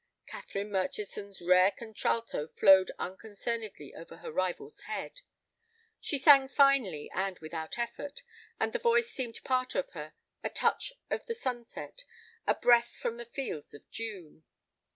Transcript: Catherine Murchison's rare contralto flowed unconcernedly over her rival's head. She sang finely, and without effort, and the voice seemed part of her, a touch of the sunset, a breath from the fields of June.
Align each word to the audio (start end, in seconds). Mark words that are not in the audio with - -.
Catherine 0.25 0.71
Murchison's 0.71 1.43
rare 1.43 1.69
contralto 1.69 2.47
flowed 2.47 2.89
unconcernedly 2.97 3.93
over 3.93 4.17
her 4.17 4.31
rival's 4.31 4.81
head. 4.89 5.21
She 5.99 6.17
sang 6.17 6.47
finely, 6.47 7.07
and 7.13 7.37
without 7.37 7.77
effort, 7.77 8.23
and 8.59 8.73
the 8.73 8.79
voice 8.79 9.11
seemed 9.11 9.43
part 9.43 9.75
of 9.75 9.91
her, 9.91 10.13
a 10.43 10.49
touch 10.49 10.93
of 11.11 11.27
the 11.27 11.35
sunset, 11.35 12.05
a 12.47 12.55
breath 12.55 12.95
from 12.95 13.17
the 13.17 13.25
fields 13.25 13.75
of 13.75 13.87
June. 13.91 14.43